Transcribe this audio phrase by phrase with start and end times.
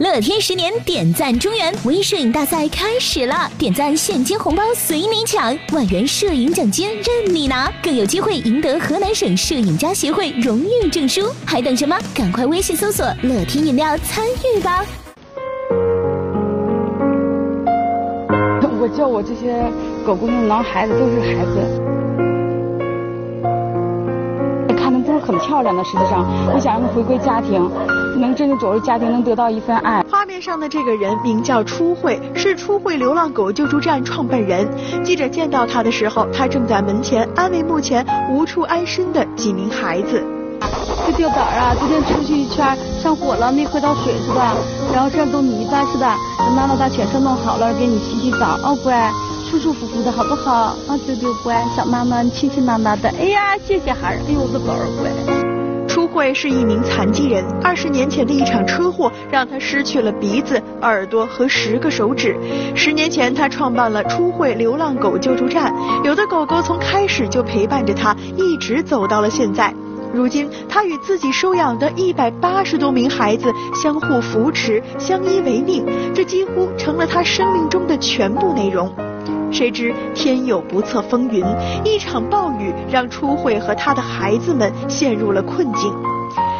[0.00, 11.30] 乐天十年点赞中原微摄影大赛开始了，点赞现金红包随你抢，万元摄影奖金任你拿，更有机会赢得河南省摄影家协会荣誉证书。
[11.44, 11.94] 还等什么？
[12.14, 14.82] 赶快微信搜索乐天饮料参与吧！
[18.80, 19.62] 我叫我这些
[20.06, 21.60] 狗狗们狼孩子都是孩子。
[24.74, 27.70] 看的都是很漂亮的，实际上，我想让他回归家庭，
[28.22, 30.04] 能真正走入家庭，能得到一份爱。
[30.08, 34.66] 画面上的这个人名叫初慧，是初慧流浪狗救助站创办人。
[35.04, 40.22] 记者见到他的时候，他正在门前安慰目前无处安身的几名孩子。
[41.04, 44.54] 这掉崽儿啊，昨天出去一圈上火了，没喝到水是吧？
[44.94, 46.16] 然后这都泥巴是吧？
[46.38, 49.10] 等妈妈把犬舍弄好了，给你洗洗澡，哦乖。
[49.50, 50.52] 舒舒服服的好不好？
[50.86, 53.08] 啊，丢丢乖，小妈妈，你亲亲妈妈的。
[53.18, 55.41] 哎呀，谢谢孩儿，哎呦，我的宝儿乖。
[56.34, 62.36] 是一名残疾人，二十年前的一场车祸让他失去了鼻子、耳朵和十个手指。
[62.74, 65.74] 十年前，他创办了初慧流浪狗救助站，
[66.04, 69.72] 有的狗狗从开始就陪伴着他，一直走到了现在。
[70.12, 78.92] 如今，他与自己收养的一百八十多名孩子相互扶持、相依为命，这几乎成了他生命中的全部内容。
[79.52, 81.44] 谁知天有不测风云，
[81.84, 85.92] 一场暴雨让初慧和他的孩子们陷入了困境。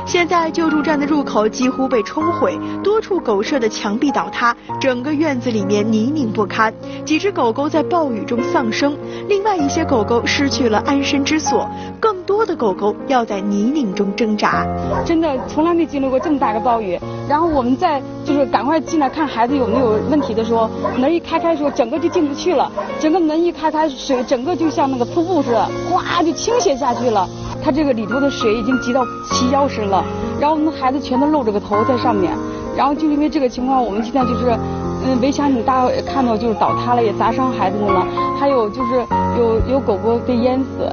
[0.04, 6.74] 现在救助站的入口几乎被冲毁，多处狗舍的墙壁倒塌，整个院子里面泥泞不堪。
[7.04, 8.94] 几只狗狗在暴雨中丧生，
[9.28, 11.68] 另外一些狗狗失去了安身之所，
[12.00, 14.66] 更多的狗狗要在泥泞中挣扎。
[15.04, 16.98] 真的从来没经历过这么大的暴雨。
[17.28, 22.70] 然后我们在就是赶快进来看孩子有没有问题的时候，门一开开的时候，整个就进不去了。
[23.00, 27.28] 整个门一开开，水整个就像那个瀑布似的，哗就倾泻下去了。
[27.64, 30.04] 它这个里头的水已经积到齐腰深了，
[30.40, 32.32] 然后我们的孩子全都露着个头在上面，
[32.76, 34.58] 然后就因为这个情况，我们现在就是，
[35.04, 38.06] 嗯，围墙你大看到就是倒塌了，也砸伤孩子们了，
[38.38, 39.04] 还有就是
[39.38, 40.88] 有有狗狗被淹死。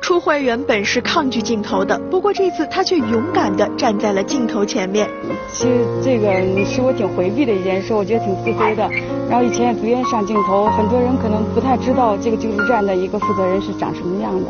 [0.00, 5.08] 初慧原本是抗拒镜头的，不过这次她却勇敢地站在了镜头前面。
[5.50, 6.32] 其实这个
[6.64, 8.88] 是我挺回避的一件事，我觉得挺自卑的。
[9.28, 14.46] 然后以前也不愿意上镜头，很多人可能不太知道这个救助站的一个负责人是长什么样的。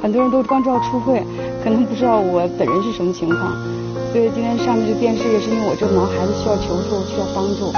[0.00, 1.20] 很多人都光知道初慧，
[1.64, 3.52] 可能不知道我本人是什么情况。
[4.10, 7.72] 所以今天上这个电视也是因为我这个毛孩子需要求助，需要帮助。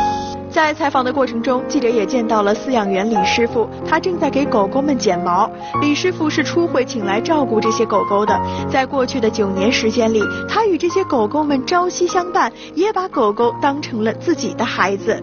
[0.49, 5.51] 在采访的过程中，记者也见到了饲养员李师傅，他正在给狗狗们剪毛。
[5.81, 8.41] 李师傅是初会请来照顾这些狗狗的，
[8.71, 15.23] 在过去的九年时间里，他与这些狗狗们朝夕相伴，也把狗狗当成了自己的孩子。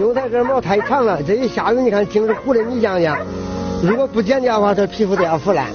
[0.00, 3.16] 因为它这毛太长了，这一下雨你看净是糊的你想想，
[3.82, 5.66] 如果不剪掉的话，它皮肤都要腐烂。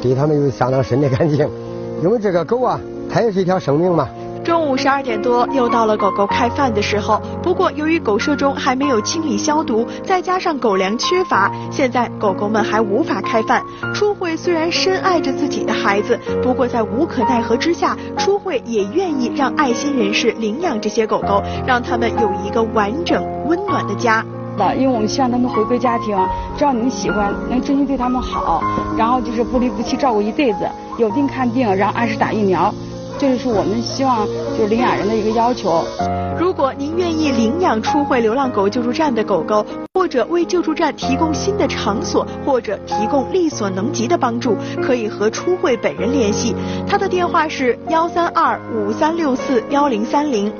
[0.00, 1.48] 对他们有相当深的感情，
[2.02, 2.80] 因为这个狗啊，
[3.12, 4.08] 它也是一条生命嘛。
[4.42, 7.20] 中午十二点多，又到了狗狗开饭的时候。
[7.42, 13.62] 不过由于狗舍中还没有清理消毒，再加上狗粮缺乏，现在狗狗们还无法开饭。
[13.94, 24.24] 初慧虽然深爱着自己的孩子，不过在无可奈何之下，初慧也愿意让爱心人士领养这些狗狗，让他们有一个完整温暖的家。
[24.56, 26.18] 的，因为我们希望他们回归家庭，
[26.58, 28.60] 只要你们喜欢，能真心对他们好，
[28.98, 30.68] 然后就是不离不弃照顾一辈子，
[30.98, 32.74] 有病看病，然后按时打疫苗，
[33.18, 35.84] 这就是我们希望就是领养人的一个要求。
[36.38, 39.64] 如果您愿意领养出会流浪狗救助站的狗狗，
[39.94, 46.54] 或者为救助站提供新的场所，或者提供力所能及的帮助，可以和出会本人联系，
[46.88, 50.52] 他的电话是幺三二五三六四幺零三零。